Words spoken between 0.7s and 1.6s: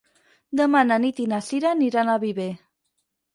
na Nit i na